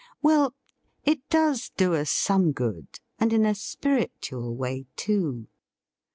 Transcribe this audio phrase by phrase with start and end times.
[0.23, 0.55] Well,
[1.03, 2.87] it does do us some good,
[3.19, 5.45] and in a spiritual way, too!